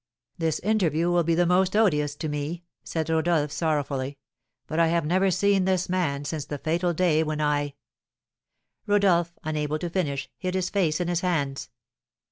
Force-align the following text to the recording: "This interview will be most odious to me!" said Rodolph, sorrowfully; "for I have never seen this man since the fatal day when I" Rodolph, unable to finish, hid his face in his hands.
"This 0.39 0.57
interview 0.61 1.11
will 1.11 1.23
be 1.23 1.35
most 1.45 1.75
odious 1.75 2.15
to 2.15 2.27
me!" 2.27 2.63
said 2.83 3.07
Rodolph, 3.07 3.51
sorrowfully; 3.51 4.17
"for 4.65 4.79
I 4.79 4.87
have 4.87 5.05
never 5.05 5.29
seen 5.29 5.65
this 5.65 5.89
man 5.89 6.25
since 6.25 6.45
the 6.45 6.57
fatal 6.57 6.91
day 6.91 7.21
when 7.21 7.39
I" 7.39 7.75
Rodolph, 8.87 9.37
unable 9.43 9.77
to 9.77 9.91
finish, 9.91 10.27
hid 10.39 10.55
his 10.55 10.71
face 10.71 10.99
in 10.99 11.07
his 11.07 11.21
hands. 11.21 11.69